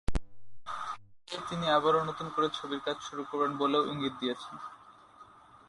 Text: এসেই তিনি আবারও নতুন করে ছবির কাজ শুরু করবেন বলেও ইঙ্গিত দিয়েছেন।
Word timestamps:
এসেই 1.27 1.43
তিনি 1.49 1.65
আবারও 1.69 2.07
নতুন 2.09 2.27
করে 2.35 2.47
ছবির 2.57 2.81
কাজ 2.85 2.97
শুরু 3.07 3.23
করবেন 3.29 3.51
বলেও 3.57 3.87
ইঙ্গিত 3.91 4.13
দিয়েছেন। 4.21 4.55